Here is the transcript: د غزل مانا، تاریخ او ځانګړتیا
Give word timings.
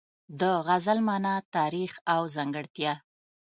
د 0.39 0.41
غزل 0.67 0.99
مانا، 1.07 1.35
تاریخ 1.55 1.91
او 2.13 2.21
ځانګړتیا 2.35 2.93